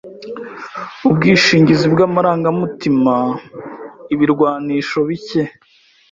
[1.07, 3.15] Ubwishingizi bw'amarangamutima,
[4.13, 5.41] ibirwanisho bike